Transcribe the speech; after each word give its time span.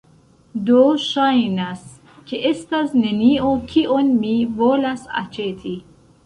Do, 0.67 0.77
ŝajnas, 1.01 1.83
ke 2.31 2.39
estas 2.53 2.95
nenio 3.03 3.53
kion 3.75 4.11
mi 4.25 4.33
volas 4.63 5.05
aĉeti 5.23 5.77